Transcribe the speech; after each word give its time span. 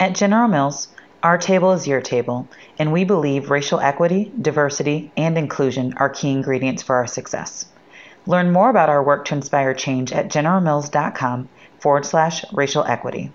At 0.00 0.14
General 0.14 0.48
Mills, 0.48 0.88
our 1.22 1.36
table 1.36 1.72
is 1.72 1.86
your 1.86 2.00
table, 2.00 2.48
and 2.78 2.90
we 2.90 3.04
believe 3.04 3.50
racial 3.50 3.80
equity, 3.80 4.32
diversity, 4.40 5.12
and 5.14 5.36
inclusion 5.36 5.92
are 5.98 6.08
key 6.08 6.30
ingredients 6.30 6.82
for 6.82 6.96
our 6.96 7.06
success. 7.06 7.66
Learn 8.24 8.50
more 8.50 8.70
about 8.70 8.88
our 8.88 9.02
work 9.02 9.26
to 9.26 9.34
inspire 9.34 9.74
change 9.74 10.10
at 10.10 10.30
generalmills.com 10.30 11.50
forward 11.80 12.06
slash 12.06 12.46
racial 12.50 12.82
equity. 12.82 13.30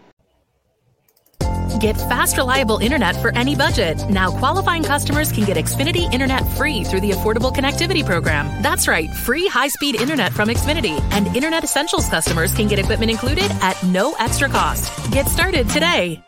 Get 1.80 1.98
fast, 1.98 2.38
reliable 2.38 2.80
internet 2.80 3.16
for 3.18 3.32
any 3.38 3.56
budget. 3.56 4.04
Now, 4.10 4.32
qualifying 4.32 4.82
customers 4.82 5.32
can 5.32 5.46
get 5.46 5.58
Xfinity 5.58 6.12
Internet 6.12 6.48
free 6.58 6.84
through 6.84 7.02
the 7.02 7.12
Affordable 7.12 7.54
Connectivity 7.54 8.04
Program. 8.04 8.48
That's 8.64 8.88
right, 8.88 9.12
free 9.12 9.48
high 9.48 9.68
speed 9.68 10.02
internet 10.02 10.34
from 10.34 10.50
Xfinity. 10.50 11.00
And 11.12 11.28
Internet 11.36 11.64
Essentials 11.64 12.10
customers 12.10 12.56
can 12.56 12.68
get 12.68 12.80
equipment 12.80 13.12
included 13.12 13.52
at 13.62 13.82
no 13.84 14.14
extra 14.14 14.50
cost. 14.50 15.12
Get 15.12 15.28
started 15.28 15.70
today. 15.70 16.24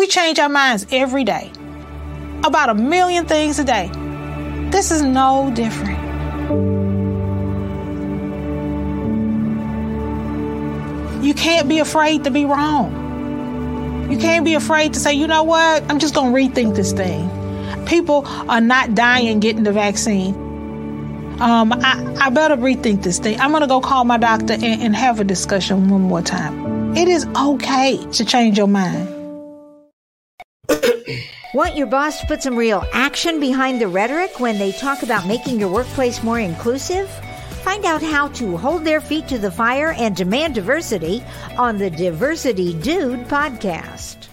We 0.00 0.06
change 0.06 0.38
our 0.38 0.48
minds 0.48 0.86
every 0.90 1.24
day 1.24 1.52
about 2.42 2.70
a 2.70 2.74
million 2.74 3.26
things 3.26 3.58
a 3.58 3.64
day. 3.64 3.90
This 4.70 4.90
is 4.90 5.02
no 5.02 5.52
different. 5.54 6.00
You 11.22 11.34
can't 11.34 11.68
be 11.68 11.80
afraid 11.80 12.24
to 12.24 12.30
be 12.30 12.46
wrong. 12.46 14.08
You 14.10 14.16
can't 14.16 14.42
be 14.42 14.54
afraid 14.54 14.94
to 14.94 15.00
say, 15.00 15.12
you 15.12 15.26
know 15.26 15.42
what, 15.42 15.82
I'm 15.90 15.98
just 15.98 16.14
going 16.14 16.32
to 16.32 16.60
rethink 16.60 16.76
this 16.76 16.94
thing. 16.94 17.28
People 17.84 18.22
are 18.26 18.62
not 18.62 18.94
dying 18.94 19.38
getting 19.40 19.64
the 19.64 19.72
vaccine. 19.72 20.34
Um, 21.42 21.74
I, 21.74 22.16
I 22.18 22.30
better 22.30 22.56
rethink 22.56 23.02
this 23.02 23.18
thing. 23.18 23.38
I'm 23.38 23.50
going 23.50 23.60
to 23.60 23.66
go 23.66 23.82
call 23.82 24.06
my 24.06 24.16
doctor 24.16 24.54
and, 24.54 24.64
and 24.64 24.96
have 24.96 25.20
a 25.20 25.24
discussion 25.24 25.90
one 25.90 26.00
more 26.00 26.22
time. 26.22 26.96
It 26.96 27.06
is 27.06 27.26
okay 27.36 28.02
to 28.12 28.24
change 28.24 28.56
your 28.56 28.66
mind. 28.66 29.19
Want 31.52 31.76
your 31.76 31.88
boss 31.88 32.20
to 32.20 32.26
put 32.26 32.44
some 32.44 32.54
real 32.54 32.84
action 32.92 33.40
behind 33.40 33.80
the 33.80 33.88
rhetoric 33.88 34.38
when 34.38 34.56
they 34.56 34.70
talk 34.70 35.02
about 35.02 35.26
making 35.26 35.58
your 35.58 35.68
workplace 35.68 36.22
more 36.22 36.38
inclusive? 36.38 37.10
Find 37.64 37.84
out 37.84 38.00
how 38.00 38.28
to 38.28 38.56
hold 38.56 38.84
their 38.84 39.00
feet 39.00 39.26
to 39.26 39.38
the 39.38 39.50
fire 39.50 39.92
and 39.98 40.14
demand 40.14 40.54
diversity 40.54 41.24
on 41.58 41.76
the 41.76 41.90
Diversity 41.90 42.72
Dude 42.72 43.26
podcast. 43.26 44.28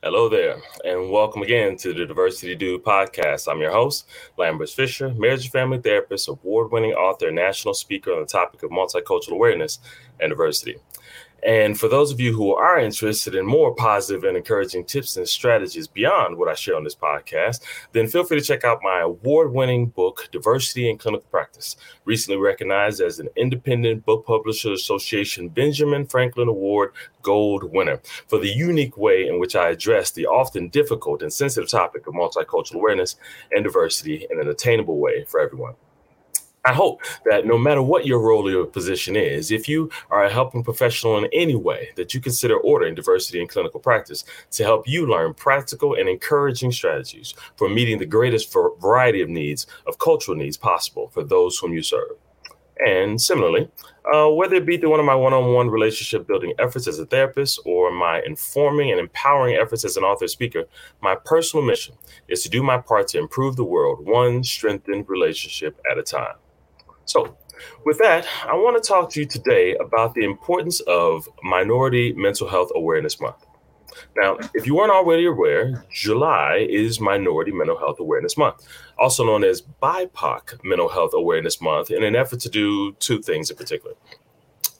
Hello 0.00 0.28
there, 0.28 0.58
and 0.84 1.10
welcome 1.10 1.42
again 1.42 1.76
to 1.78 1.92
the 1.92 2.06
Diversity 2.06 2.54
Dude 2.54 2.84
podcast. 2.84 3.50
I'm 3.50 3.60
your 3.60 3.72
host, 3.72 4.06
Lambers 4.36 4.72
Fisher, 4.72 5.12
marriage 5.14 5.44
and 5.44 5.52
family 5.52 5.78
therapist, 5.78 6.28
award 6.28 6.70
winning 6.70 6.92
author, 6.92 7.32
national 7.32 7.74
speaker 7.74 8.12
on 8.12 8.20
the 8.20 8.26
topic 8.26 8.62
of 8.62 8.70
multicultural 8.70 9.32
awareness 9.32 9.80
and 10.20 10.30
diversity. 10.30 10.76
And 11.44 11.78
for 11.78 11.88
those 11.88 12.10
of 12.10 12.20
you 12.20 12.32
who 12.32 12.54
are 12.54 12.78
interested 12.78 13.34
in 13.34 13.44
more 13.44 13.74
positive 13.74 14.24
and 14.24 14.34
encouraging 14.34 14.86
tips 14.86 15.18
and 15.18 15.28
strategies 15.28 15.86
beyond 15.86 16.38
what 16.38 16.48
I 16.48 16.54
share 16.54 16.74
on 16.74 16.84
this 16.84 16.94
podcast, 16.94 17.60
then 17.92 18.06
feel 18.06 18.24
free 18.24 18.40
to 18.40 18.44
check 18.44 18.64
out 18.64 18.80
my 18.82 19.00
award 19.00 19.52
winning 19.52 19.86
book, 19.86 20.28
Diversity 20.32 20.88
in 20.88 20.96
Clinical 20.96 21.28
Practice, 21.30 21.76
recently 22.06 22.40
recognized 22.40 23.02
as 23.02 23.18
an 23.18 23.28
Independent 23.36 24.06
Book 24.06 24.24
Publishers 24.24 24.80
Association 24.80 25.50
Benjamin 25.50 26.06
Franklin 26.06 26.48
Award 26.48 26.92
Gold 27.20 27.64
winner 27.64 28.00
for 28.26 28.38
the 28.38 28.48
unique 28.48 28.96
way 28.96 29.26
in 29.26 29.38
which 29.38 29.54
I 29.54 29.68
address 29.68 30.10
the 30.10 30.26
often 30.26 30.68
difficult 30.68 31.20
and 31.20 31.32
sensitive 31.32 31.68
topic 31.68 32.06
of 32.06 32.14
multicultural 32.14 32.76
awareness 32.76 33.16
and 33.52 33.64
diversity 33.64 34.26
in 34.30 34.40
an 34.40 34.48
attainable 34.48 34.98
way 34.98 35.24
for 35.24 35.40
everyone. 35.40 35.74
I 36.66 36.72
hope 36.72 37.02
that 37.26 37.44
no 37.44 37.58
matter 37.58 37.82
what 37.82 38.06
your 38.06 38.20
role 38.20 38.48
or 38.48 38.50
your 38.50 38.64
position 38.64 39.16
is, 39.16 39.50
if 39.50 39.68
you 39.68 39.90
are 40.10 40.24
a 40.24 40.32
helping 40.32 40.64
professional 40.64 41.18
in 41.18 41.28
any 41.32 41.54
way, 41.54 41.90
that 41.96 42.14
you 42.14 42.20
consider 42.22 42.56
ordering 42.56 42.94
diversity 42.94 43.38
in 43.38 43.48
clinical 43.48 43.80
practice 43.80 44.24
to 44.52 44.64
help 44.64 44.88
you 44.88 45.06
learn 45.06 45.34
practical 45.34 45.94
and 45.94 46.08
encouraging 46.08 46.72
strategies 46.72 47.34
for 47.56 47.68
meeting 47.68 47.98
the 47.98 48.06
greatest 48.06 48.50
variety 48.80 49.20
of 49.20 49.28
needs, 49.28 49.66
of 49.86 49.98
cultural 49.98 50.38
needs 50.38 50.56
possible 50.56 51.08
for 51.08 51.22
those 51.22 51.58
whom 51.58 51.74
you 51.74 51.82
serve. 51.82 52.16
And 52.84 53.20
similarly, 53.20 53.70
uh, 54.12 54.28
whether 54.30 54.56
it 54.56 54.66
be 54.66 54.78
through 54.78 54.90
one 54.90 55.00
of 55.00 55.06
my 55.06 55.14
one 55.14 55.32
on 55.32 55.52
one 55.52 55.68
relationship 55.68 56.26
building 56.26 56.54
efforts 56.58 56.88
as 56.88 56.98
a 56.98 57.06
therapist 57.06 57.60
or 57.64 57.90
my 57.92 58.22
informing 58.26 58.90
and 58.90 58.98
empowering 58.98 59.56
efforts 59.56 59.84
as 59.84 59.96
an 59.96 60.02
author 60.02 60.28
speaker, 60.28 60.64
my 61.02 61.14
personal 61.14 61.64
mission 61.64 61.94
is 62.26 62.42
to 62.42 62.48
do 62.48 62.62
my 62.62 62.78
part 62.78 63.08
to 63.08 63.18
improve 63.18 63.56
the 63.56 63.64
world 63.64 64.04
one 64.04 64.42
strengthened 64.42 65.08
relationship 65.08 65.78
at 65.90 65.98
a 65.98 66.02
time. 66.02 66.36
So, 67.06 67.36
with 67.84 67.98
that, 67.98 68.26
I 68.46 68.54
want 68.54 68.82
to 68.82 68.86
talk 68.86 69.10
to 69.10 69.20
you 69.20 69.26
today 69.26 69.76
about 69.76 70.14
the 70.14 70.24
importance 70.24 70.80
of 70.80 71.28
Minority 71.42 72.12
Mental 72.14 72.48
Health 72.48 72.70
Awareness 72.74 73.20
Month. 73.20 73.46
Now, 74.16 74.38
if 74.54 74.66
you 74.66 74.74
weren't 74.74 74.92
already 74.92 75.26
aware, 75.26 75.84
July 75.92 76.66
is 76.68 77.00
Minority 77.00 77.52
Mental 77.52 77.78
Health 77.78 78.00
Awareness 78.00 78.36
Month, 78.36 78.66
also 78.98 79.24
known 79.24 79.44
as 79.44 79.62
BIPOC 79.62 80.64
Mental 80.64 80.88
Health 80.88 81.12
Awareness 81.14 81.60
Month, 81.60 81.90
in 81.90 82.02
an 82.02 82.16
effort 82.16 82.40
to 82.40 82.48
do 82.48 82.92
two 82.94 83.22
things 83.22 83.50
in 83.50 83.56
particular. 83.56 83.94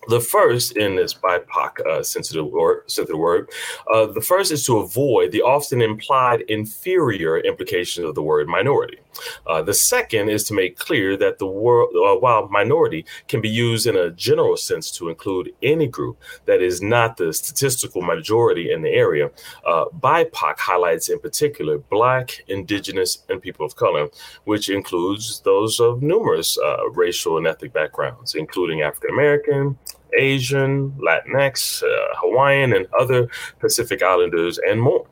The 0.08 0.20
first 0.20 0.76
in 0.76 0.96
this 0.96 1.14
BIPOC 1.14 1.86
uh, 1.86 2.02
sensitive 2.02 2.46
word, 2.46 2.90
sensitive 2.90 3.18
word 3.18 3.50
uh, 3.92 4.06
the 4.06 4.20
first 4.20 4.52
is 4.52 4.66
to 4.66 4.78
avoid 4.78 5.32
the 5.32 5.42
often 5.42 5.80
implied 5.80 6.42
inferior 6.42 7.38
implications 7.38 8.06
of 8.06 8.14
the 8.14 8.22
word 8.22 8.46
minority. 8.46 8.98
Uh, 9.46 9.62
the 9.62 9.74
second 9.74 10.28
is 10.28 10.44
to 10.44 10.54
make 10.54 10.78
clear 10.78 11.16
that 11.16 11.38
the 11.38 11.46
word, 11.46 11.88
uh, 11.96 12.16
while 12.16 12.48
minority 12.48 13.04
can 13.28 13.40
be 13.40 13.48
used 13.48 13.86
in 13.86 13.96
a 13.96 14.10
general 14.10 14.56
sense 14.56 14.90
to 14.90 15.08
include 15.08 15.52
any 15.62 15.86
group 15.86 16.20
that 16.46 16.62
is 16.62 16.82
not 16.82 17.16
the 17.16 17.32
statistical 17.32 18.02
majority 18.02 18.72
in 18.72 18.82
the 18.82 18.90
area, 18.90 19.30
uh, 19.66 19.84
BIPOC 20.00 20.58
highlights 20.58 21.08
in 21.08 21.18
particular 21.18 21.78
Black, 21.78 22.44
Indigenous, 22.48 23.24
and 23.28 23.40
people 23.40 23.66
of 23.66 23.76
color, 23.76 24.08
which 24.44 24.68
includes 24.68 25.40
those 25.40 25.80
of 25.80 26.02
numerous 26.02 26.58
uh, 26.58 26.88
racial 26.90 27.38
and 27.38 27.46
ethnic 27.46 27.72
backgrounds, 27.72 28.34
including 28.34 28.82
African 28.82 29.10
American, 29.10 29.78
Asian, 30.18 30.92
Latinx, 30.92 31.82
uh, 31.82 32.14
Hawaiian, 32.16 32.72
and 32.72 32.86
other 32.98 33.28
Pacific 33.58 34.02
Islanders, 34.02 34.58
and 34.58 34.80
more. 34.80 35.06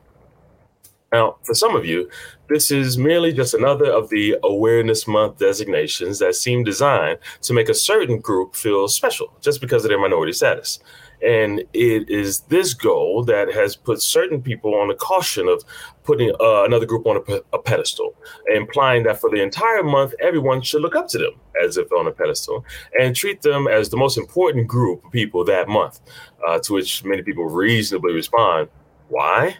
Now, 1.13 1.35
for 1.43 1.53
some 1.53 1.75
of 1.75 1.85
you, 1.85 2.09
this 2.49 2.71
is 2.71 2.97
merely 2.97 3.33
just 3.33 3.53
another 3.53 3.85
of 3.85 4.09
the 4.09 4.35
Awareness 4.41 5.07
Month 5.07 5.37
designations 5.37 6.17
that 6.17 6.33
seem 6.33 6.63
designed 6.63 7.19
to 7.43 7.53
make 7.53 7.69
a 7.69 7.75
certain 7.75 8.19
group 8.19 8.55
feel 8.55 8.87
special 8.87 9.31
just 9.39 9.61
because 9.61 9.85
of 9.85 9.89
their 9.89 9.99
minority 9.99 10.33
status. 10.33 10.79
And 11.23 11.59
it 11.73 12.09
is 12.09 12.41
this 12.49 12.73
goal 12.73 13.23
that 13.25 13.53
has 13.53 13.75
put 13.75 14.01
certain 14.01 14.41
people 14.41 14.73
on 14.73 14.87
the 14.87 14.95
caution 14.95 15.47
of 15.47 15.63
putting 16.03 16.31
uh, 16.41 16.63
another 16.65 16.87
group 16.87 17.05
on 17.05 17.17
a, 17.17 17.41
a, 17.53 17.59
pedestal, 17.61 18.15
implying 18.53 19.03
that 19.03 19.21
for 19.21 19.29
the 19.29 19.41
entire 19.41 19.83
month, 19.83 20.15
everyone 20.19 20.61
should 20.61 20.81
look 20.81 20.95
up 20.95 21.07
to 21.09 21.19
them 21.19 21.39
as 21.63 21.77
if 21.77 21.89
on 21.93 22.07
a 22.07 22.11
pedestal 22.11 22.65
and 22.99 23.15
treat 23.15 23.41
them 23.41 23.67
as 23.67 23.89
the 23.89 23.95
most 23.97 24.17
important 24.17 24.67
group 24.67 25.05
of 25.05 25.11
people 25.11 25.45
that 25.45 25.69
month. 25.69 26.01
Uh, 26.45 26.59
to 26.59 26.73
which 26.73 27.05
many 27.05 27.21
people 27.21 27.45
reasonably 27.45 28.13
respond, 28.13 28.67
Why? 29.07 29.55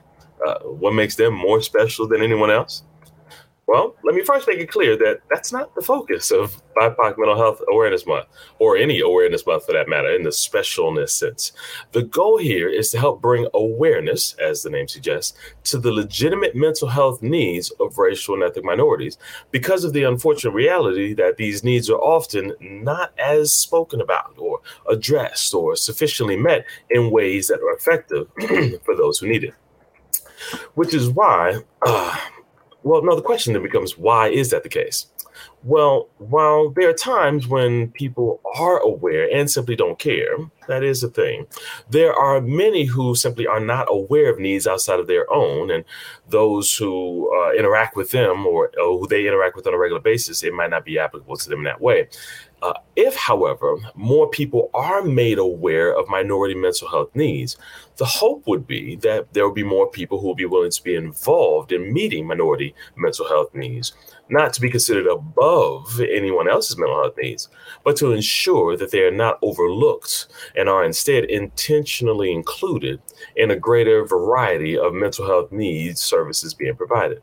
Uh, 0.45 0.59
what 0.59 0.93
makes 0.93 1.15
them 1.15 1.33
more 1.33 1.61
special 1.61 2.07
than 2.07 2.21
anyone 2.21 2.51
else? 2.51 2.83
Well, 3.65 3.95
let 4.03 4.13
me 4.13 4.23
first 4.25 4.45
make 4.45 4.59
it 4.59 4.69
clear 4.69 4.97
that 4.97 5.21
that's 5.29 5.53
not 5.53 5.73
the 5.73 5.81
focus 5.81 6.31
of 6.31 6.61
BIPOC 6.75 7.17
Mental 7.17 7.37
Health 7.37 7.61
Awareness 7.71 8.05
Month, 8.05 8.25
or 8.59 8.75
any 8.75 8.99
awareness 8.99 9.45
month 9.45 9.65
for 9.65 9.71
that 9.71 9.87
matter, 9.87 10.13
in 10.13 10.23
the 10.23 10.31
specialness 10.31 11.11
sense. 11.11 11.53
The 11.93 12.03
goal 12.03 12.37
here 12.37 12.67
is 12.67 12.89
to 12.89 12.99
help 12.99 13.21
bring 13.21 13.47
awareness, 13.53 14.33
as 14.33 14.63
the 14.63 14.69
name 14.69 14.89
suggests, 14.89 15.37
to 15.65 15.77
the 15.77 15.93
legitimate 15.93 16.57
mental 16.57 16.89
health 16.89 17.21
needs 17.21 17.71
of 17.79 17.97
racial 17.97 18.33
and 18.33 18.43
ethnic 18.43 18.65
minorities 18.65 19.17
because 19.51 19.85
of 19.85 19.93
the 19.93 20.03
unfortunate 20.03 20.51
reality 20.51 21.13
that 21.13 21.37
these 21.37 21.63
needs 21.63 21.89
are 21.89 21.99
often 21.99 22.53
not 22.59 23.17
as 23.17 23.53
spoken 23.53 24.01
about 24.01 24.35
or 24.37 24.59
addressed 24.89 25.53
or 25.53 25.77
sufficiently 25.77 26.35
met 26.35 26.65
in 26.89 27.11
ways 27.11 27.47
that 27.47 27.61
are 27.61 27.73
effective 27.73 28.27
for 28.83 28.93
those 28.93 29.19
who 29.19 29.27
need 29.29 29.45
it. 29.45 29.53
Which 30.75 30.93
is 30.93 31.09
why. 31.09 31.61
Uh, 31.81 32.17
well, 32.83 33.03
no, 33.03 33.15
the 33.15 33.21
question 33.21 33.53
then 33.53 33.63
becomes 33.63 33.97
why 33.97 34.29
is 34.29 34.49
that 34.49 34.63
the 34.63 34.69
case? 34.69 35.07
Well, 35.63 36.09
while 36.17 36.69
there 36.69 36.89
are 36.89 36.93
times 36.93 37.47
when 37.47 37.89
people 37.91 38.41
are 38.55 38.79
aware 38.79 39.33
and 39.33 39.49
simply 39.49 39.75
don't 39.75 39.97
care, 39.97 40.35
that 40.67 40.83
is 40.83 41.03
a 41.03 41.09
thing. 41.09 41.47
There 41.89 42.13
are 42.13 42.41
many 42.41 42.85
who 42.85 43.15
simply 43.15 43.47
are 43.47 43.61
not 43.61 43.87
aware 43.89 44.29
of 44.29 44.39
needs 44.39 44.67
outside 44.67 44.99
of 44.99 45.07
their 45.07 45.31
own, 45.31 45.71
and 45.71 45.85
those 46.27 46.75
who 46.75 47.31
uh, 47.33 47.53
interact 47.53 47.95
with 47.95 48.11
them 48.11 48.45
or, 48.45 48.71
or, 48.77 48.99
who 48.99 49.07
they 49.07 49.25
interact 49.25 49.55
with 49.55 49.65
on 49.65 49.73
a 49.73 49.77
regular 49.77 50.01
basis, 50.01 50.43
it 50.43 50.53
might 50.53 50.69
not 50.69 50.85
be 50.85 50.99
applicable 50.99 51.37
to 51.37 51.49
them 51.49 51.59
in 51.59 51.65
that 51.65 51.81
way. 51.81 52.09
Uh, 52.63 52.71
if, 52.95 53.13
however, 53.17 53.75
more 53.93 54.29
people 54.29 54.69
are 54.73 55.03
made 55.03 55.37
aware 55.37 55.93
of 55.93 56.07
minority 56.07 56.55
mental 56.55 56.87
health 56.87 57.13
needs, 57.13 57.57
the 57.97 58.05
hope 58.05 58.47
would 58.47 58.65
be 58.65 58.95
that 58.95 59.33
there 59.33 59.43
will 59.45 59.53
be 59.53 59.63
more 59.63 59.91
people 59.91 60.17
who 60.17 60.27
will 60.27 60.35
be 60.35 60.45
willing 60.45 60.71
to 60.71 60.81
be 60.81 60.95
involved 60.95 61.73
in 61.73 61.91
meeting 61.91 62.25
minority 62.25 62.73
mental 62.95 63.27
health 63.27 63.53
needs, 63.53 63.91
not 64.29 64.53
to 64.53 64.61
be 64.61 64.69
considered 64.69 65.07
above 65.07 65.99
anyone 65.99 66.49
else's 66.49 66.77
mental 66.77 67.01
health 67.01 67.17
needs, 67.17 67.49
but 67.83 67.97
to 67.97 68.13
ensure 68.13 68.77
that 68.77 68.91
they 68.91 69.03
are 69.03 69.11
not 69.11 69.39
overlooked 69.41 70.27
and 70.55 70.69
are 70.69 70.85
instead 70.85 71.25
intentionally 71.25 72.31
included 72.31 73.01
in 73.35 73.51
a 73.51 73.57
greater 73.57 74.05
variety 74.05 74.77
of 74.77 74.93
mental 74.93 75.27
health 75.27 75.51
needs 75.51 75.99
services 75.99 76.53
being 76.53 76.77
provided. 76.77 77.21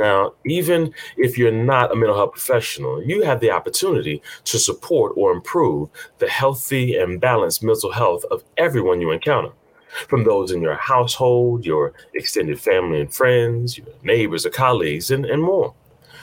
Now, 0.00 0.32
even 0.44 0.92
if 1.16 1.38
you're 1.38 1.52
not 1.52 1.92
a 1.92 1.94
mental 1.94 2.16
health 2.16 2.32
professional, 2.32 3.00
you 3.00 3.22
have 3.22 3.38
the 3.38 3.52
opportunity 3.52 4.20
to 4.42 4.58
support 4.58 5.12
or 5.14 5.30
improve 5.30 5.88
the 6.18 6.28
healthy 6.28 6.96
and 6.96 7.20
balanced 7.20 7.62
mental 7.62 7.92
health 7.92 8.24
of 8.28 8.42
everyone 8.56 9.00
you 9.00 9.12
encounter. 9.12 9.52
From 10.08 10.24
those 10.24 10.50
in 10.50 10.60
your 10.60 10.74
household, 10.74 11.64
your 11.64 11.92
extended 12.12 12.58
family 12.58 13.02
and 13.02 13.14
friends, 13.14 13.78
your 13.78 13.86
neighbors 14.02 14.44
or 14.44 14.50
colleagues, 14.50 15.12
and, 15.12 15.24
and 15.26 15.40
more. 15.40 15.72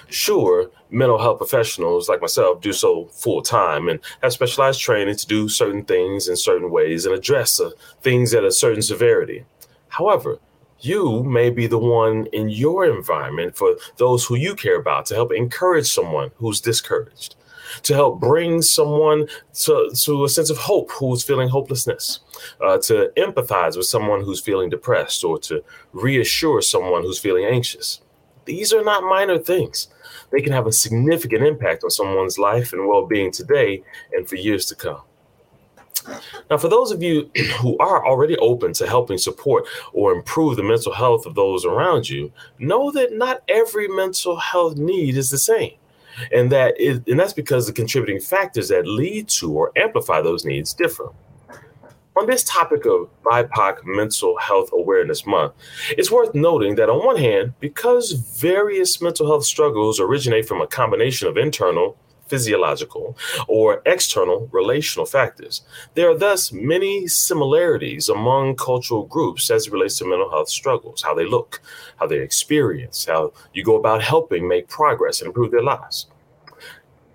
Sure, 0.10 0.70
mental 0.90 1.18
health 1.18 1.38
professionals 1.38 2.10
like 2.10 2.20
myself 2.20 2.60
do 2.60 2.74
so 2.74 3.06
full 3.06 3.42
time 3.42 3.88
and 3.88 4.02
have 4.22 4.34
specialized 4.34 4.82
training 4.82 5.16
to 5.16 5.26
do 5.26 5.48
certain 5.48 5.86
things 5.86 6.28
in 6.28 6.36
certain 6.36 6.70
ways 6.70 7.06
and 7.06 7.16
address 7.16 7.62
uh, 7.62 7.70
things 8.02 8.34
at 8.34 8.44
a 8.44 8.52
certain 8.52 8.82
severity. 8.82 9.46
However, 9.88 10.40
you 10.82 11.24
may 11.24 11.50
be 11.50 11.68
the 11.68 11.78
one 11.78 12.28
in 12.28 12.50
your 12.50 12.86
environment 12.86 13.56
for 13.56 13.76
those 13.98 14.26
who 14.26 14.36
you 14.36 14.56
care 14.56 14.78
about 14.78 15.06
to 15.08 15.16
help 15.16 15.32
encourage 15.32 15.88
someone 15.88 16.32
who's 16.36 16.62
discouraged, 16.62 17.36
to 17.84 17.94
help 17.94 18.20
bring 18.20 18.62
someone 18.62 19.28
to, 19.54 19.92
to 20.04 20.26
a 20.26 20.30
sense 20.30 20.50
of 20.50 20.58
hope 20.58 20.92
who's 20.92 21.24
feeling 21.24 21.50
hopelessness, 21.50 22.20
uh, 22.62 22.78
to 22.80 23.12
empathize 23.18 23.78
with 23.78 23.86
someone 23.86 24.24
who's 24.24 24.42
feeling 24.42 24.70
depressed, 24.70 25.24
or 25.24 25.38
to 25.40 25.64
reassure 25.94 26.62
someone 26.62 27.04
who's 27.04 27.20
feeling 27.20 27.46
anxious. 27.46 28.02
These 28.46 28.74
are 28.74 28.84
not 28.84 29.04
minor 29.04 29.38
things. 29.38 29.88
They 30.32 30.42
can 30.42 30.54
have 30.54 30.66
a 30.66 30.72
significant 30.72 31.44
impact 31.44 31.84
on 31.84 31.92
someone's 31.92 32.40
life 32.40 32.74
and 32.74 32.88
well 32.88 33.06
being 33.06 33.32
today 33.32 33.84
and 34.14 34.28
for 34.28 34.36
years 34.36 34.66
to 34.68 34.76
come. 34.76 35.02
Now, 36.50 36.58
for 36.58 36.68
those 36.68 36.92
of 36.92 37.02
you 37.02 37.30
who 37.60 37.78
are 37.78 38.06
already 38.06 38.38
open 38.38 38.74
to 38.74 38.88
helping 38.88 39.18
support 39.18 39.66
or 39.94 40.12
improve 40.14 40.58
the 40.58 40.64
mental 40.64 40.94
health 40.94 41.26
of 41.26 41.36
those 41.36 41.66
around 41.66 42.10
you, 42.10 42.32
know 42.60 42.92
that 42.92 43.14
not 43.14 43.44
every 43.48 43.88
mental 43.88 44.38
health 44.38 44.78
need 44.78 45.18
is 45.18 45.30
the 45.30 45.38
same. 45.38 45.74
And 46.32 46.52
that 46.52 46.80
is, 46.80 47.00
and 47.08 47.20
that's 47.20 47.34
because 47.34 47.68
the 47.68 47.74
contributing 47.74 48.20
factors 48.20 48.68
that 48.70 48.86
lead 48.86 49.30
to 49.30 49.52
or 49.52 49.72
amplify 49.78 50.22
those 50.22 50.46
needs 50.46 50.74
differ. 50.74 51.10
On 52.20 52.28
this 52.28 52.44
topic 52.44 52.86
of 52.86 53.10
BIPOC 53.24 53.86
Mental 53.86 54.38
Health 54.38 54.70
Awareness 54.74 55.26
Month, 55.26 55.54
it's 55.92 56.12
worth 56.12 56.36
noting 56.36 56.76
that 56.76 56.90
on 56.90 57.06
one 57.06 57.16
hand, 57.16 57.54
because 57.62 58.12
various 58.12 59.02
mental 59.02 59.28
health 59.28 59.46
struggles 59.46 59.98
originate 59.98 60.46
from 60.46 60.62
a 60.62 60.68
combination 60.68 61.30
of 61.30 61.38
internal 61.38 61.98
physiological 62.32 63.18
or 63.50 63.82
external 63.86 64.48
relational 64.54 65.06
factors. 65.06 65.64
There 65.96 66.10
are 66.10 66.18
thus 66.18 66.54
many 66.54 67.08
similarities 67.08 68.08
among 68.08 68.56
cultural 68.56 69.04
groups 69.06 69.52
as 69.52 69.68
it 69.68 69.74
relates 69.74 69.98
to 69.98 70.06
mental 70.06 70.32
health 70.32 70.50
struggles, 70.50 71.02
how 71.02 71.14
they 71.14 71.26
look, 71.26 71.62
how 71.98 72.08
they 72.08 72.20
experience, 72.20 73.04
how 73.06 73.34
you 73.54 73.66
go 73.66 73.76
about 73.76 74.02
helping 74.02 74.48
make 74.48 74.70
progress 74.70 75.20
and 75.20 75.28
improve 75.28 75.52
their 75.52 75.70
lives. 75.76 76.08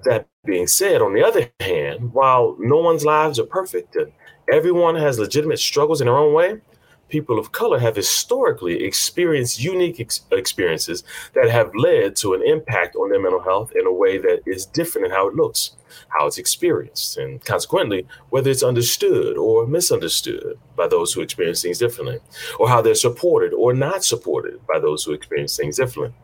That 0.05 0.29
being 0.45 0.67
said, 0.67 1.01
on 1.01 1.15
the 1.15 1.25
other 1.25 1.51
hand, 1.61 2.13
while 2.13 2.57
no 2.59 2.79
one's 2.89 3.07
lives 3.07 3.39
are 3.41 3.47
perfect 3.47 3.97
and 3.97 4.13
everyone 4.53 4.97
has 4.97 5.19
legitimate 5.19 5.59
struggles 5.59 6.01
in 6.03 6.07
their 6.07 6.19
own 6.19 6.35
way, 6.35 6.61
people 7.09 7.39
of 7.39 7.53
color 7.53 7.79
have 7.79 7.97
historically 7.97 8.85
experienced 8.85 9.63
unique 9.63 10.01
ex- 10.01 10.23
experiences 10.33 11.05
that 11.35 11.51
have 11.51 11.71
led 11.75 12.17
to 12.17 12.35
an 12.35 12.43
impact 12.43 12.97
on 12.97 13.11
their 13.11 13.21
mental 13.21 13.43
health 13.43 13.73
in 13.75 13.87
a 13.87 13.93
way 13.93 14.19
that 14.19 14.43
is 14.47 14.67
different 14.67 15.07
in 15.07 15.13
how 15.13 15.29
it 15.29 15.35
looks, 15.35 15.73
how 16.09 16.27
it's 16.27 16.39
experienced, 16.39 17.17
and 17.17 17.45
consequently, 17.45 18.07
whether 18.31 18.51
it's 18.51 18.63
understood 18.63 19.37
or 19.37 19.67
misunderstood 19.67 20.59
by 20.77 20.89
those 20.89 21.13
who 21.13 21.21
experience 21.21 21.63
things 21.63 21.79
differently, 21.79 22.19
or 22.59 22.69
how 22.69 22.83
they're 22.83 22.95
supported 22.95 23.53
or 23.55 23.73
not 23.73 24.05
supported 24.05 24.65
by 24.67 24.79
those 24.79 25.05
who 25.05 25.13
experience 25.13 25.57
things 25.57 25.77
differently. 25.77 26.17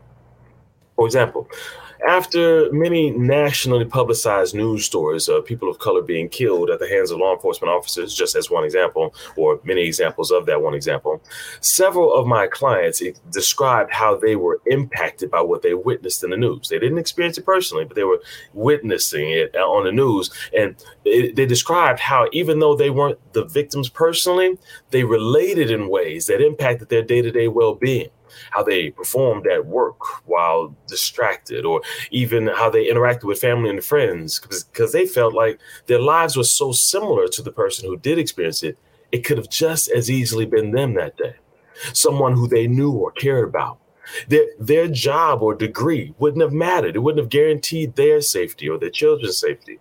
For 0.97 1.07
example, 1.07 1.49
after 2.07 2.73
many 2.73 3.11
nationally 3.11 3.85
publicized 3.85 4.55
news 4.55 4.85
stories 4.85 5.29
of 5.29 5.45
people 5.45 5.69
of 5.69 5.79
color 5.79 6.03
being 6.03 6.29
killed 6.29 6.71
at 6.71 6.79
the 6.79 6.89
hands 6.89 7.11
of 7.11 7.19
law 7.19 7.35
enforcement 7.35 7.71
officers, 7.73 8.15
just 8.15 8.35
as 8.35 8.51
one 8.51 8.65
example, 8.65 9.15
or 9.37 9.61
many 9.65 9.83
examples 9.83 10.31
of 10.31 10.47
that 10.47 10.63
one 10.63 10.75
example, 10.75 11.23
several 11.61 12.15
of 12.15 12.27
my 12.27 12.47
clients 12.47 13.03
described 13.31 13.93
how 13.93 14.17
they 14.17 14.37
were 14.37 14.61
impacted 14.67 15.31
by 15.31 15.41
what 15.41 15.63
they 15.63 15.75
witnessed 15.75 16.25
in 16.25 16.31
the 16.31 16.37
news. 16.37 16.69
They 16.69 16.79
didn't 16.79 16.99
experience 16.99 17.39
it 17.39 17.47
personally, 17.47 17.85
but 17.85 17.95
they 17.95 18.05
were 18.05 18.23
witnessing 18.53 19.31
it 19.31 19.55
uh, 19.55 19.61
on 19.61 19.85
the 19.85 19.93
news. 19.93 20.31
And 20.57 20.77
they 21.05 21.47
described 21.47 22.01
how, 22.01 22.29
even 22.33 22.59
though 22.59 22.77
they 22.77 22.91
weren't 22.91 23.19
the 23.33 23.45
victims 23.45 23.89
personally, 23.89 24.59
they 24.91 25.05
related 25.05 25.71
in 25.71 25.89
ways 25.89 26.27
that 26.27 26.45
impacted 26.45 26.89
their 26.89 27.03
day 27.03 27.23
to 27.23 27.31
day 27.31 27.49
well 27.49 27.75
being 27.75 28.11
how 28.51 28.63
they 28.63 28.91
performed 28.91 29.47
at 29.47 29.67
work 29.67 30.27
while 30.27 30.75
distracted, 30.87 31.65
or 31.65 31.83
even 32.11 32.49
how 32.49 32.71
they 32.71 32.87
interacted 32.87 33.25
with 33.25 33.41
family 33.41 33.71
and 33.71 33.85
friends, 33.85 34.41
because 34.41 34.93
they 34.93 35.07
felt 35.07 35.35
like 35.35 35.59
their 35.87 36.01
lives 36.01 36.37
were 36.37 36.45
so 36.45 36.73
similar 36.73 37.29
to 37.29 37.43
the 37.43 37.53
person 37.53 37.89
who 37.89 37.97
did 37.97 38.19
experience 38.19 38.63
it, 38.63 38.79
it 39.11 39.25
could 39.25 39.39
have 39.39 39.51
just 39.51 39.91
as 39.91 40.11
easily 40.11 40.47
been 40.47 40.73
them 40.73 40.95
that 40.95 41.17
day. 41.17 41.37
Someone 41.93 42.35
who 42.35 42.49
they 42.49 42.67
knew 42.67 42.93
or 42.93 43.11
cared 43.13 43.49
about. 43.49 43.79
Their, 44.29 44.47
their 44.59 44.89
job 44.89 45.43
or 45.43 45.55
degree 45.55 46.15
wouldn't 46.19 46.43
have 46.43 46.53
mattered. 46.53 46.97
It 46.97 47.01
wouldn't 47.01 47.23
have 47.23 47.31
guaranteed 47.31 47.95
their 47.95 48.21
safety 48.21 48.69
or 48.69 48.79
their 48.79 48.91
children's 48.91 49.39
safety. 49.39 49.79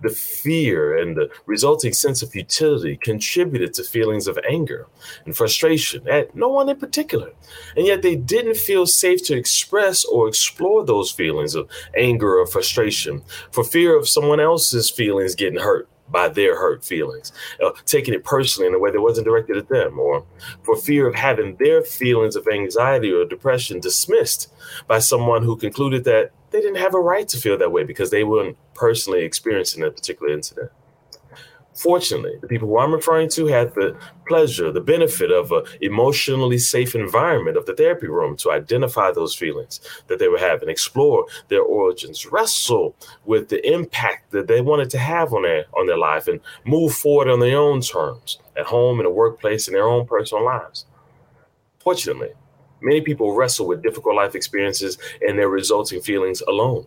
The 0.00 0.10
fear 0.10 0.96
and 0.96 1.16
the 1.16 1.30
resulting 1.46 1.92
sense 1.92 2.22
of 2.22 2.30
futility 2.30 2.96
contributed 2.96 3.74
to 3.74 3.84
feelings 3.84 4.26
of 4.26 4.38
anger 4.48 4.86
and 5.24 5.36
frustration 5.36 6.06
at 6.08 6.34
no 6.34 6.48
one 6.48 6.68
in 6.68 6.76
particular. 6.76 7.32
And 7.76 7.86
yet 7.86 8.02
they 8.02 8.16
didn't 8.16 8.56
feel 8.56 8.86
safe 8.86 9.24
to 9.26 9.36
express 9.36 10.04
or 10.04 10.28
explore 10.28 10.84
those 10.84 11.10
feelings 11.10 11.54
of 11.54 11.68
anger 11.96 12.38
or 12.38 12.46
frustration 12.46 13.22
for 13.52 13.64
fear 13.64 13.96
of 13.96 14.08
someone 14.08 14.40
else's 14.40 14.90
feelings 14.90 15.34
getting 15.34 15.60
hurt 15.60 15.88
by 16.10 16.28
their 16.28 16.58
hurt 16.58 16.84
feelings, 16.84 17.32
uh, 17.62 17.70
taking 17.84 18.14
it 18.14 18.24
personally 18.24 18.66
in 18.66 18.74
a 18.74 18.78
way 18.78 18.90
that 18.90 19.00
wasn't 19.00 19.26
directed 19.26 19.56
at 19.56 19.68
them, 19.68 19.98
or 19.98 20.24
for 20.62 20.76
fear 20.76 21.06
of 21.06 21.14
having 21.14 21.56
their 21.56 21.82
feelings 21.82 22.36
of 22.36 22.46
anxiety 22.48 23.12
or 23.12 23.24
depression 23.24 23.80
dismissed 23.80 24.52
by 24.86 24.98
someone 24.98 25.42
who 25.42 25.56
concluded 25.56 26.04
that 26.04 26.30
they 26.50 26.60
didn't 26.60 26.76
have 26.76 26.94
a 26.94 27.00
right 27.00 27.28
to 27.28 27.36
feel 27.36 27.58
that 27.58 27.72
way 27.72 27.84
because 27.84 28.10
they 28.10 28.24
weren't 28.24 28.56
personally 28.74 29.24
experiencing 29.24 29.82
a 29.82 29.90
particular 29.90 30.32
incident. 30.32 30.70
Fortunately, 31.74 32.36
the 32.40 32.48
people 32.48 32.66
who 32.66 32.78
I'm 32.80 32.92
referring 32.92 33.28
to 33.30 33.46
had 33.46 33.72
the 33.74 33.96
pleasure, 34.26 34.72
the 34.72 34.80
benefit 34.80 35.30
of 35.30 35.52
an 35.52 35.62
emotionally 35.80 36.58
safe 36.58 36.96
environment 36.96 37.56
of 37.56 37.66
the 37.66 37.74
therapy 37.74 38.08
room 38.08 38.36
to 38.38 38.50
identify 38.50 39.12
those 39.12 39.36
feelings 39.36 39.80
that 40.08 40.18
they 40.18 40.26
were 40.26 40.40
having, 40.40 40.68
explore 40.68 41.26
their 41.46 41.62
origins, 41.62 42.26
wrestle 42.26 42.96
with 43.26 43.48
the 43.48 43.64
impact 43.64 44.32
that 44.32 44.48
they 44.48 44.60
wanted 44.60 44.90
to 44.90 44.98
have 44.98 45.32
on 45.32 45.42
their 45.42 45.66
on 45.76 45.86
their 45.86 45.98
life, 45.98 46.26
and 46.26 46.40
move 46.64 46.94
forward 46.94 47.28
on 47.28 47.38
their 47.38 47.56
own 47.56 47.80
terms 47.80 48.40
at 48.56 48.66
home, 48.66 48.98
in 48.98 49.04
the 49.04 49.10
workplace, 49.10 49.68
in 49.68 49.74
their 49.74 49.86
own 49.86 50.04
personal 50.04 50.44
lives. 50.44 50.84
Fortunately, 51.78 52.32
Many 52.80 53.00
people 53.00 53.34
wrestle 53.34 53.66
with 53.66 53.82
difficult 53.82 54.16
life 54.16 54.34
experiences 54.34 54.98
and 55.26 55.38
their 55.38 55.48
resulting 55.48 56.00
feelings 56.00 56.40
alone. 56.42 56.86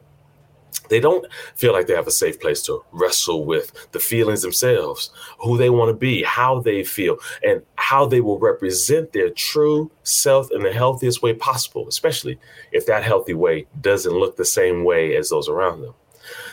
They 0.89 0.99
don't 0.99 1.25
feel 1.55 1.73
like 1.73 1.87
they 1.87 1.95
have 1.95 2.07
a 2.07 2.11
safe 2.11 2.39
place 2.39 2.61
to 2.63 2.83
wrestle 2.91 3.45
with 3.45 3.91
the 3.91 3.99
feelings 3.99 4.41
themselves, 4.41 5.11
who 5.39 5.57
they 5.57 5.69
want 5.69 5.89
to 5.89 5.93
be, 5.93 6.23
how 6.23 6.59
they 6.59 6.83
feel, 6.83 7.17
and 7.43 7.61
how 7.75 8.05
they 8.05 8.19
will 8.19 8.39
represent 8.39 9.13
their 9.13 9.29
true 9.29 9.91
self 10.03 10.51
in 10.51 10.63
the 10.63 10.73
healthiest 10.73 11.21
way 11.21 11.33
possible, 11.33 11.87
especially 11.87 12.39
if 12.71 12.85
that 12.85 13.03
healthy 13.03 13.33
way 13.33 13.67
doesn't 13.79 14.13
look 14.13 14.35
the 14.35 14.45
same 14.45 14.83
way 14.83 15.15
as 15.15 15.29
those 15.29 15.47
around 15.47 15.81
them. 15.81 15.93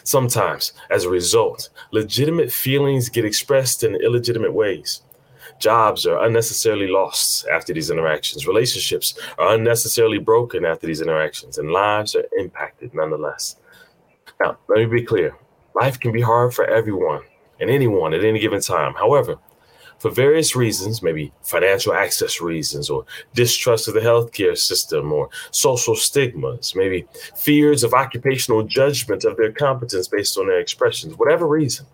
Sometimes, 0.05 0.73
as 0.91 1.05
a 1.05 1.11
result, 1.11 1.69
legitimate 1.91 2.53
feelings 2.53 3.09
get 3.09 3.25
expressed 3.25 3.83
in 3.83 3.97
illegitimate 3.97 4.55
ways. 4.55 5.03
Jobs 5.59 6.07
are 6.07 6.25
unnecessarily 6.25 6.87
lost 6.87 7.47
after 7.49 7.73
these 7.73 7.91
interactions. 7.91 8.47
Relationships 8.47 9.15
are 9.39 9.55
unnecessarily 9.55 10.19
broken 10.19 10.65
after 10.65 10.87
these 10.87 11.01
interactions, 11.01 11.59
and 11.59 11.71
lives 11.71 12.15
are 12.15 12.25
impacted 12.39 12.95
nonetheless. 12.95 13.57
Now, 14.41 14.59
let 14.69 14.79
me 14.79 14.87
be 14.87 15.03
clear 15.03 15.37
life 15.75 15.99
can 16.01 16.13
be 16.13 16.21
hard 16.21 16.53
for 16.55 16.65
everyone 16.65 17.23
and 17.61 17.71
anyone 17.71 18.15
at 18.15 18.25
any 18.25 18.39
given 18.39 18.61
time. 18.61 18.95
However, 18.95 19.39
for 19.99 20.11
various 20.11 20.55
reasons, 20.55 21.03
maybe 21.03 21.33
financial 21.43 21.93
access 21.93 22.41
reasons, 22.41 22.89
or 22.89 23.05
distrust 23.35 23.89
of 23.89 23.95
the 23.95 24.01
healthcare 24.01 24.57
system, 24.57 25.13
or 25.13 25.29
social 25.51 25.97
stigmas, 25.97 26.75
maybe 26.77 27.05
fears 27.37 27.83
of 27.83 27.95
occupational 27.95 28.63
judgment 28.63 29.25
of 29.25 29.37
their 29.37 29.53
competence 29.53 30.07
based 30.07 30.39
on 30.39 30.47
their 30.47 30.61
expressions, 30.61 31.17
whatever 31.17 31.47
reason. 31.49 31.85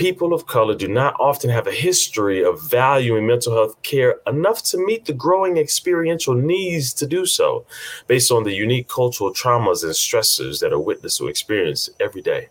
People 0.00 0.32
of 0.32 0.46
color 0.46 0.74
do 0.74 0.88
not 0.88 1.14
often 1.20 1.50
have 1.50 1.66
a 1.66 1.72
history 1.72 2.42
of 2.42 2.62
valuing 2.70 3.26
mental 3.26 3.52
health 3.52 3.82
care 3.82 4.16
enough 4.26 4.62
to 4.70 4.78
meet 4.86 5.04
the 5.04 5.12
growing 5.12 5.58
experiential 5.58 6.34
needs 6.34 6.94
to 6.94 7.06
do 7.06 7.26
so, 7.26 7.66
based 8.06 8.32
on 8.32 8.44
the 8.44 8.54
unique 8.54 8.88
cultural 8.88 9.30
traumas 9.30 9.84
and 9.84 9.92
stressors 9.92 10.60
that 10.60 10.72
are 10.72 10.80
witnessed 10.80 11.20
or 11.20 11.28
experienced 11.28 11.90
every 12.00 12.22
day 12.22 12.48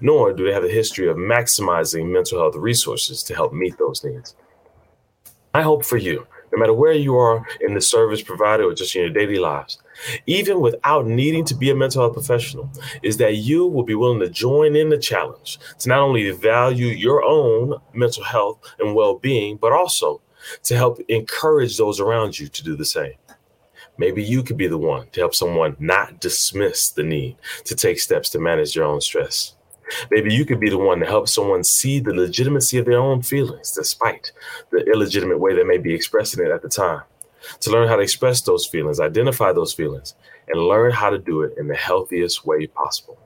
nor 0.00 0.32
do 0.32 0.44
they 0.44 0.52
have 0.52 0.64
a 0.64 0.68
history 0.68 1.08
of 1.08 1.16
maximizing 1.16 2.10
mental 2.10 2.38
health 2.38 2.56
resources 2.56 3.22
to 3.22 3.34
help 3.34 3.52
meet 3.52 3.76
those 3.78 4.02
needs. 4.04 4.34
I 5.54 5.62
hope 5.62 5.84
for 5.84 5.96
you, 5.96 6.26
no 6.52 6.58
matter 6.58 6.72
where 6.72 6.92
you 6.92 7.16
are 7.16 7.44
in 7.60 7.74
the 7.74 7.80
service 7.80 8.22
provided 8.22 8.64
or 8.64 8.74
just 8.74 8.94
in 8.94 9.02
your 9.02 9.10
daily 9.10 9.38
lives, 9.38 9.78
even 10.26 10.60
without 10.60 11.06
needing 11.06 11.44
to 11.46 11.54
be 11.54 11.70
a 11.70 11.74
mental 11.74 12.02
health 12.02 12.14
professional, 12.14 12.70
is 13.02 13.16
that 13.16 13.36
you 13.36 13.66
will 13.66 13.82
be 13.82 13.94
willing 13.94 14.20
to 14.20 14.28
join 14.28 14.76
in 14.76 14.88
the 14.88 14.98
challenge 14.98 15.58
to 15.78 15.88
not 15.88 16.00
only 16.00 16.30
value 16.30 16.88
your 16.88 17.22
own 17.24 17.74
mental 17.94 18.24
health 18.24 18.58
and 18.78 18.94
well 18.94 19.18
being, 19.18 19.56
but 19.56 19.72
also 19.72 20.20
to 20.62 20.76
help 20.76 21.00
encourage 21.08 21.76
those 21.76 22.00
around 22.00 22.38
you 22.38 22.48
to 22.48 22.62
do 22.62 22.76
the 22.76 22.84
same. 22.84 23.14
Maybe 23.98 24.22
you 24.22 24.42
could 24.42 24.56
be 24.56 24.66
the 24.66 24.78
one 24.78 25.08
to 25.12 25.20
help 25.20 25.34
someone 25.34 25.76
not 25.78 26.20
dismiss 26.20 26.90
the 26.90 27.02
need 27.02 27.36
to 27.64 27.74
take 27.74 27.98
steps 27.98 28.28
to 28.30 28.38
manage 28.38 28.76
your 28.76 28.84
own 28.84 29.00
stress. 29.00 29.55
Maybe 30.10 30.34
you 30.34 30.44
could 30.44 30.60
be 30.60 30.70
the 30.70 30.78
one 30.78 31.00
to 31.00 31.06
help 31.06 31.28
someone 31.28 31.64
see 31.64 32.00
the 32.00 32.14
legitimacy 32.14 32.78
of 32.78 32.86
their 32.86 32.98
own 32.98 33.22
feelings, 33.22 33.72
despite 33.72 34.32
the 34.70 34.84
illegitimate 34.90 35.40
way 35.40 35.54
they 35.54 35.64
may 35.64 35.78
be 35.78 35.94
expressing 35.94 36.44
it 36.44 36.50
at 36.50 36.62
the 36.62 36.68
time. 36.68 37.02
To 37.60 37.70
learn 37.70 37.88
how 37.88 37.96
to 37.96 38.02
express 38.02 38.40
those 38.40 38.66
feelings, 38.66 38.98
identify 38.98 39.52
those 39.52 39.72
feelings, 39.72 40.14
and 40.48 40.60
learn 40.60 40.92
how 40.92 41.10
to 41.10 41.18
do 41.18 41.42
it 41.42 41.56
in 41.56 41.68
the 41.68 41.76
healthiest 41.76 42.44
way 42.44 42.66
possible. 42.66 43.18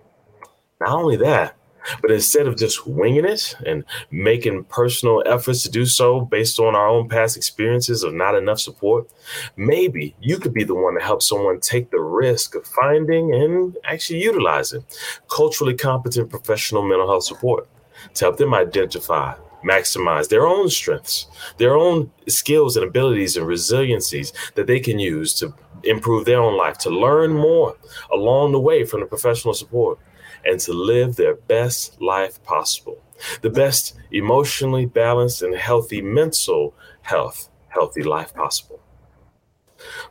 Not 0.80 0.90
only 0.90 1.16
that, 1.16 1.56
but 2.02 2.10
instead 2.10 2.46
of 2.46 2.56
just 2.56 2.86
winging 2.86 3.24
it 3.24 3.54
and 3.66 3.84
making 4.10 4.64
personal 4.64 5.22
efforts 5.26 5.62
to 5.62 5.70
do 5.70 5.86
so 5.86 6.20
based 6.20 6.58
on 6.58 6.74
our 6.74 6.88
own 6.88 7.08
past 7.08 7.36
experiences 7.36 8.02
of 8.02 8.14
not 8.14 8.34
enough 8.34 8.60
support, 8.60 9.10
maybe 9.56 10.14
you 10.20 10.38
could 10.38 10.54
be 10.54 10.64
the 10.64 10.74
one 10.74 10.94
to 10.94 11.04
help 11.04 11.22
someone 11.22 11.60
take 11.60 11.90
the 11.90 12.00
risk 12.00 12.54
of 12.54 12.66
finding 12.66 13.34
and 13.34 13.76
actually 13.84 14.22
utilizing 14.22 14.84
culturally 15.28 15.74
competent 15.74 16.30
professional 16.30 16.82
mental 16.82 17.08
health 17.08 17.24
support 17.24 17.68
to 18.14 18.24
help 18.24 18.36
them 18.36 18.54
identify 18.54 19.34
maximize 19.62 20.28
their 20.28 20.46
own 20.46 20.68
strengths, 20.68 21.26
their 21.58 21.76
own 21.76 22.10
skills 22.28 22.76
and 22.76 22.86
abilities 22.86 23.36
and 23.36 23.46
resiliencies 23.46 24.32
that 24.54 24.66
they 24.66 24.80
can 24.80 24.98
use 24.98 25.34
to 25.34 25.54
improve 25.84 26.24
their 26.24 26.40
own 26.40 26.56
life, 26.56 26.78
to 26.78 26.90
learn 26.90 27.32
more 27.32 27.76
along 28.12 28.52
the 28.52 28.60
way 28.60 28.84
from 28.84 29.00
the 29.00 29.06
professional 29.06 29.54
support 29.54 29.98
and 30.44 30.58
to 30.60 30.72
live 30.72 31.16
their 31.16 31.34
best 31.34 32.00
life 32.00 32.42
possible. 32.42 32.98
The 33.42 33.50
best 33.50 33.96
emotionally 34.10 34.86
balanced 34.86 35.42
and 35.42 35.54
healthy 35.54 36.00
mental 36.00 36.74
health, 37.02 37.50
healthy 37.68 38.02
life 38.02 38.34
possible. 38.34 38.80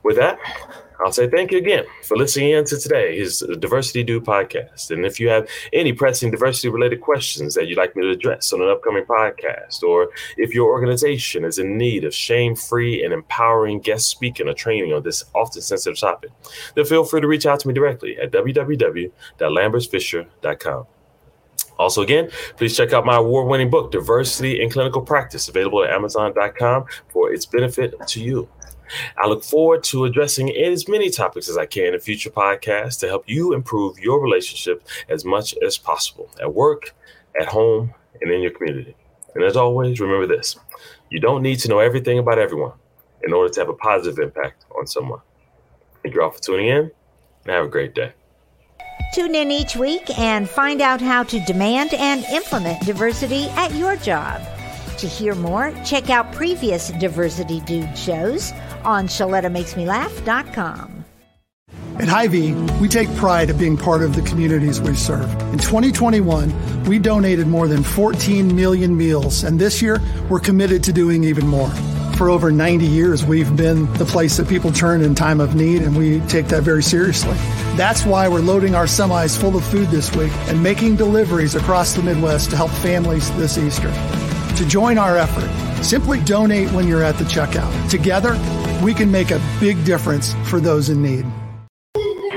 With 0.03 0.15
that, 0.17 0.39
I'll 0.99 1.13
say 1.13 1.29
thank 1.29 1.51
you 1.51 1.59
again 1.59 1.85
for 2.03 2.17
listening 2.17 2.49
in 2.49 2.65
to 2.65 2.77
today's 2.77 3.41
Diversity 3.59 4.03
Dude 4.03 4.25
podcast. 4.25 4.91
And 4.91 5.05
if 5.05 5.17
you 5.17 5.29
have 5.29 5.47
any 5.71 5.93
pressing 5.93 6.29
diversity 6.29 6.67
related 6.67 6.99
questions 6.99 7.55
that 7.55 7.67
you'd 7.67 7.77
like 7.77 7.95
me 7.95 8.03
to 8.03 8.09
address 8.09 8.51
on 8.51 8.61
an 8.61 8.69
upcoming 8.69 9.05
podcast, 9.05 9.81
or 9.81 10.09
if 10.35 10.53
your 10.53 10.69
organization 10.69 11.45
is 11.45 11.57
in 11.57 11.77
need 11.77 12.03
of 12.03 12.13
shame 12.13 12.53
free 12.53 13.05
and 13.05 13.13
empowering 13.13 13.79
guest 13.79 14.09
speaking 14.09 14.49
or 14.49 14.53
training 14.53 14.91
on 14.91 15.03
this 15.03 15.23
often 15.33 15.61
sensitive 15.61 15.97
topic, 15.97 16.31
then 16.75 16.83
feel 16.83 17.05
free 17.05 17.21
to 17.21 17.27
reach 17.27 17.45
out 17.45 17.61
to 17.61 17.69
me 17.69 17.73
directly 17.73 18.17
at 18.17 18.31
www.lambersfisher.com. 18.31 20.85
Also, 21.77 22.01
again, 22.01 22.29
please 22.57 22.75
check 22.75 22.91
out 22.91 23.05
my 23.05 23.15
award 23.15 23.47
winning 23.47 23.69
book, 23.69 23.89
Diversity 23.89 24.61
in 24.61 24.69
Clinical 24.69 25.01
Practice, 25.01 25.47
available 25.47 25.85
at 25.85 25.91
Amazon.com 25.91 26.83
for 27.07 27.31
its 27.31 27.45
benefit 27.45 27.95
to 28.07 28.21
you. 28.21 28.49
I 29.17 29.27
look 29.27 29.43
forward 29.43 29.83
to 29.85 30.05
addressing 30.05 30.55
as 30.55 30.87
many 30.87 31.09
topics 31.09 31.49
as 31.49 31.57
I 31.57 31.65
can 31.65 31.93
in 31.93 31.99
future 31.99 32.29
podcasts 32.29 32.99
to 32.99 33.07
help 33.07 33.23
you 33.27 33.53
improve 33.53 33.99
your 33.99 34.21
relationship 34.21 34.87
as 35.09 35.25
much 35.25 35.55
as 35.65 35.77
possible 35.77 36.29
at 36.41 36.53
work, 36.53 36.95
at 37.39 37.47
home, 37.47 37.93
and 38.21 38.31
in 38.31 38.41
your 38.41 38.51
community. 38.51 38.95
And 39.35 39.43
as 39.43 39.55
always, 39.55 39.99
remember 39.99 40.27
this 40.27 40.57
you 41.09 41.19
don't 41.19 41.41
need 41.41 41.57
to 41.59 41.69
know 41.69 41.79
everything 41.79 42.19
about 42.19 42.39
everyone 42.39 42.73
in 43.23 43.33
order 43.33 43.51
to 43.53 43.59
have 43.59 43.69
a 43.69 43.73
positive 43.73 44.19
impact 44.19 44.65
on 44.77 44.87
someone. 44.87 45.21
Thank 46.03 46.15
you 46.15 46.21
all 46.21 46.31
for 46.31 46.41
tuning 46.41 46.67
in 46.67 46.91
and 47.45 47.53
have 47.53 47.65
a 47.65 47.69
great 47.69 47.93
day. 47.93 48.13
Tune 49.13 49.33
in 49.33 49.51
each 49.51 49.75
week 49.75 50.17
and 50.19 50.47
find 50.47 50.81
out 50.81 51.01
how 51.01 51.23
to 51.23 51.39
demand 51.45 51.93
and 51.95 52.23
implement 52.25 52.85
diversity 52.85 53.49
at 53.49 53.73
your 53.73 53.95
job. 53.95 54.41
To 54.99 55.07
hear 55.07 55.33
more, 55.33 55.73
check 55.85 56.09
out 56.09 56.31
previous 56.33 56.89
Diversity 56.89 57.61
Dude 57.61 57.97
shows 57.97 58.51
on 58.83 59.07
ShalettaMakesMeLaugh.com. 59.07 61.05
At 61.99 62.07
Hy-Vee, 62.07 62.53
we 62.79 62.87
take 62.87 63.13
pride 63.17 63.49
of 63.49 63.59
being 63.59 63.75
part 63.75 64.01
of 64.01 64.15
the 64.15 64.21
communities 64.21 64.79
we 64.79 64.95
serve. 64.95 65.29
In 65.51 65.59
2021, 65.59 66.83
we 66.85 66.97
donated 66.97 67.47
more 67.47 67.67
than 67.67 67.83
14 67.83 68.55
million 68.55 68.95
meals, 68.95 69.43
and 69.43 69.59
this 69.59 69.81
year, 69.81 69.99
we're 70.29 70.39
committed 70.39 70.81
to 70.85 70.93
doing 70.93 71.25
even 71.25 71.45
more. 71.45 71.69
For 72.15 72.29
over 72.29 72.51
90 72.51 72.85
years, 72.85 73.25
we've 73.25 73.53
been 73.55 73.91
the 73.93 74.05
place 74.05 74.37
that 74.37 74.47
people 74.47 74.71
turn 74.71 75.01
in 75.01 75.13
time 75.13 75.41
of 75.41 75.55
need, 75.55 75.81
and 75.81 75.97
we 75.97 76.21
take 76.27 76.47
that 76.47 76.63
very 76.63 76.83
seriously. 76.83 77.35
That's 77.75 78.05
why 78.05 78.29
we're 78.29 78.39
loading 78.39 78.75
our 78.75 78.85
semis 78.85 79.37
full 79.37 79.57
of 79.57 79.65
food 79.65 79.89
this 79.89 80.13
week 80.15 80.31
and 80.47 80.63
making 80.63 80.95
deliveries 80.95 81.55
across 81.55 81.93
the 81.93 82.03
Midwest 82.03 82.49
to 82.51 82.55
help 82.55 82.71
families 82.71 83.29
this 83.37 83.57
Easter. 83.57 83.91
To 84.55 84.65
join 84.65 84.97
our 84.97 85.17
effort, 85.17 85.49
simply 85.83 86.21
donate 86.21 86.69
when 86.71 86.87
you're 86.87 87.03
at 87.03 87.17
the 87.17 87.23
checkout. 87.25 87.89
Together, 87.89 88.33
we 88.81 88.93
can 88.93 89.11
make 89.11 89.31
a 89.31 89.41
big 89.59 89.83
difference 89.83 90.33
for 90.45 90.59
those 90.59 90.89
in 90.89 91.01
need. 91.01 91.25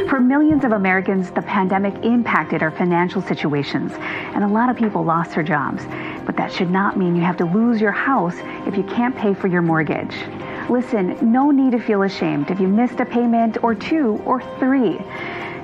For 0.08 0.20
millions 0.20 0.62
of 0.64 0.72
Americans, 0.72 1.30
the 1.30 1.40
pandemic 1.40 1.94
impacted 2.04 2.62
our 2.62 2.70
financial 2.70 3.22
situations, 3.22 3.92
and 3.94 4.44
a 4.44 4.48
lot 4.48 4.68
of 4.68 4.76
people 4.76 5.02
lost 5.02 5.34
their 5.34 5.42
jobs. 5.42 5.84
But 6.26 6.36
that 6.36 6.52
should 6.52 6.70
not 6.70 6.98
mean 6.98 7.16
you 7.16 7.22
have 7.22 7.38
to 7.38 7.46
lose 7.46 7.80
your 7.80 7.92
house 7.92 8.34
if 8.66 8.76
you 8.76 8.82
can't 8.82 9.16
pay 9.16 9.32
for 9.32 9.46
your 9.46 9.62
mortgage. 9.62 10.14
Listen, 10.68 11.16
no 11.32 11.50
need 11.50 11.72
to 11.72 11.78
feel 11.78 12.02
ashamed 12.02 12.50
if 12.50 12.60
you 12.60 12.68
missed 12.68 13.00
a 13.00 13.06
payment 13.06 13.64
or 13.64 13.74
two 13.74 14.20
or 14.26 14.42
three, 14.58 15.00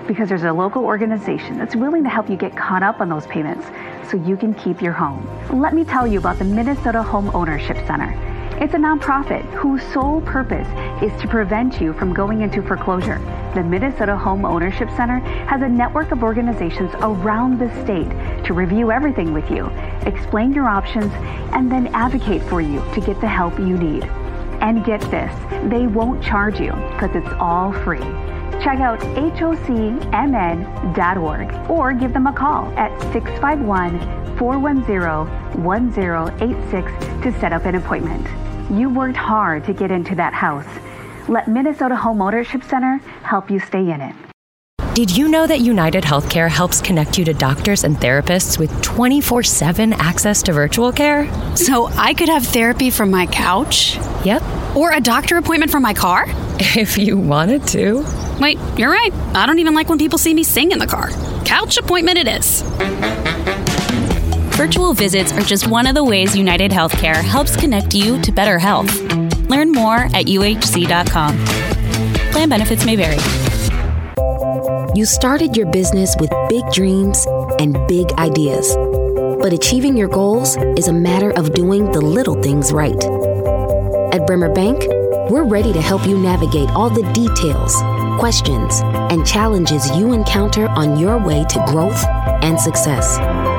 because 0.07 0.31
there's 0.31 0.45
a 0.45 0.53
local 0.53 0.85
organization 0.85 1.59
that's 1.59 1.77
willing 1.77 2.03
to 2.05 2.09
help 2.09 2.31
you 2.31 2.37
get 2.37 2.57
caught 2.57 2.83
up 2.83 3.01
on 3.03 3.11
those 3.11 3.27
payments 3.27 3.67
so 4.11 4.17
you 4.17 4.37
can 4.37 4.55
keep 4.55 4.81
your 4.81 4.93
home. 4.93 5.29
Let 5.53 5.75
me 5.75 5.85
tell 5.85 6.07
you 6.07 6.19
about 6.19 6.39
the 6.39 6.45
Minnesota 6.45 7.03
Home 7.03 7.31
Ownership 7.35 7.77
Center. 7.87 8.38
It's 8.61 8.75
a 8.75 8.77
nonprofit 8.77 9.45
whose 9.55 9.81
sole 9.93 10.21
purpose 10.21 10.67
is 11.00 11.12
to 11.21 11.29
prevent 11.29 11.81
you 11.81 11.93
from 11.93 12.12
going 12.12 12.41
into 12.43 12.61
foreclosure. 12.61 13.21
The 13.55 13.62
Minnesota 13.62 14.17
Home 14.17 14.45
Ownership 14.45 14.91
Center 14.97 15.21
has 15.47 15.62
a 15.62 15.69
network 15.69 16.11
of 16.11 16.25
organizations 16.25 16.93
around 16.97 17.61
the 17.61 17.71
state 17.85 18.11
to 18.47 18.55
review 18.55 18.91
everything 18.91 19.33
with 19.33 19.49
you, 19.49 19.67
explain 20.07 20.53
your 20.53 20.67
options, 20.69 21.12
and 21.55 21.71
then 21.71 21.87
advocate 21.95 22.43
for 22.43 22.61
you 22.61 22.83
to 22.95 23.00
get 23.00 23.21
the 23.21 23.29
help 23.29 23.57
you 23.61 23.79
need. 23.79 24.03
And 24.61 24.85
get 24.85 25.03
this, 25.03 25.33
they 25.71 25.87
won't 25.87 26.21
charge 26.21 26.59
you 26.59 26.73
because 26.73 27.15
it's 27.15 27.33
all 27.38 27.73
free. 27.85 28.00
Check 28.61 28.81
out 28.81 28.99
hocmn.org 28.99 30.11
or 31.71 31.93
give 31.93 32.12
them 32.12 32.27
a 32.27 32.33
call 32.33 32.77
at 32.77 32.91
651 33.12 34.37
410 34.37 35.62
1086 35.62 36.93
to 37.23 37.33
set 37.38 37.53
up 37.53 37.65
an 37.65 37.77
appointment. 37.77 38.27
You 38.71 38.91
worked 38.91 39.17
hard 39.17 39.65
to 39.65 39.73
get 39.73 39.91
into 39.91 40.15
that 40.17 40.35
house. 40.35 40.67
Let 41.27 41.49
Minnesota 41.49 41.97
Home 41.97 42.21
Ownership 42.21 42.63
Center 42.63 42.99
help 43.23 43.51
you 43.51 43.61
stay 43.61 43.91
in 43.91 44.03
it. 44.03 44.15
Did 44.95 45.17
you 45.17 45.29
know 45.29 45.47
that 45.47 45.61
United 45.61 46.05
Healthcare 46.05 46.51
helps 46.51 46.83
connect 46.83 47.17
you 47.17 47.25
to 47.27 47.33
doctors 47.33 47.85
and 47.85 47.97
therapists 47.97 48.59
with 48.59 48.83
24 48.83 49.43
7 49.43 49.93
access 49.95 50.43
to 50.43 50.53
virtual 50.53 50.93
care? 50.93 51.27
So 51.57 51.87
I 51.87 52.13
could 52.13 52.29
have 52.29 52.45
therapy 52.45 52.91
from 52.91 53.11
my 53.11 53.27
couch? 53.27 53.97
Yep. 54.25 54.43
Or 54.77 54.93
a 54.93 55.01
doctor 55.01 55.39
appointment 55.39 55.71
from 55.71 55.83
my 55.83 55.95
car? 55.95 56.27
If 56.61 56.99
you 56.99 57.17
wanted 57.17 57.67
to. 57.69 58.05
Wait, 58.41 58.59
you're 58.77 58.91
right. 58.91 59.13
I 59.35 59.47
don't 59.47 59.61
even 59.61 59.75
like 59.75 59.89
when 59.89 59.99
people 59.99 60.19
see 60.19 60.35
me 60.35 60.43
sing 60.43 60.73
in 60.73 60.79
the 60.79 60.87
car. 60.89 61.11
Couch 61.45 61.79
appointment 61.79 62.19
it 62.19 62.27
is. 62.29 62.63
Virtual 64.59 64.93
visits 64.93 65.31
are 65.31 65.43
just 65.43 65.69
one 65.69 65.87
of 65.87 65.95
the 65.95 66.03
ways 66.03 66.37
United 66.37 66.73
Healthcare 66.73 67.23
helps 67.23 67.55
connect 67.55 67.95
you 67.95 68.21
to 68.23 68.33
better 68.33 68.59
health. 68.59 68.93
Learn 69.49 69.71
more 69.71 69.99
at 70.12 70.27
uhc.com. 70.27 71.38
Plan 72.33 72.49
benefits 72.49 72.85
may 72.85 72.97
vary. 72.97 73.21
You 74.97 75.05
started 75.05 75.57
your 75.57 75.67
business 75.71 76.17
with 76.19 76.33
big 76.49 76.69
dreams 76.73 77.25
and 77.61 77.79
big 77.87 78.11
ideas. 78.15 78.75
But 79.41 79.53
achieving 79.53 79.97
your 79.97 80.09
goals 80.09 80.57
is 80.77 80.88
a 80.88 80.93
matter 80.93 81.31
of 81.31 81.55
doing 81.55 81.93
the 81.93 82.00
little 82.00 82.43
things 82.43 82.73
right. 82.73 83.00
At 84.12 84.27
Bremer 84.27 84.53
Bank, 84.53 84.83
we're 85.31 85.45
ready 85.45 85.73
to 85.73 85.81
help 85.81 86.05
you 86.05 86.19
navigate 86.19 86.69
all 86.71 86.91
the 86.91 87.09
details, 87.12 87.77
questions, 88.19 88.81
and 89.12 89.25
challenges 89.25 89.88
you 89.97 90.12
encounter 90.12 90.67
on 90.71 90.99
your 90.99 91.17
way 91.17 91.45
to 91.45 91.65
growth 91.69 92.05
and 92.43 92.59
success. 92.59 93.19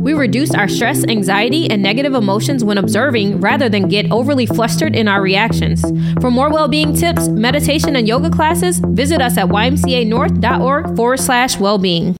We 0.00 0.14
reduce 0.14 0.54
our 0.54 0.66
stress, 0.66 1.04
anxiety, 1.04 1.70
and 1.70 1.82
negative 1.82 2.14
emotions 2.14 2.64
when 2.64 2.78
observing 2.78 3.40
rather 3.40 3.68
than 3.68 3.86
get 3.86 4.10
overly 4.10 4.46
flustered 4.46 4.96
in 4.96 5.08
our 5.08 5.20
reactions. 5.20 5.82
For 6.22 6.30
more 6.30 6.48
well 6.50 6.68
being 6.68 6.94
tips, 6.94 7.28
meditation, 7.28 7.96
and 7.96 8.08
yoga 8.08 8.30
classes, 8.30 8.80
visit 8.80 9.20
us 9.20 9.36
at 9.36 9.48
ymcanorth.org 9.48 10.96
forward 10.96 11.20
slash 11.20 11.60
well 11.60 11.76
being. 11.76 12.16